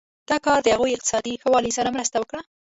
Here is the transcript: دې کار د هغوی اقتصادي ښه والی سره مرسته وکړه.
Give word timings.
دې 0.29 0.37
کار 0.45 0.59
د 0.63 0.67
هغوی 0.75 0.95
اقتصادي 0.95 1.33
ښه 1.41 1.47
والی 1.53 1.71
سره 1.77 1.93
مرسته 1.95 2.17
وکړه. 2.19 2.41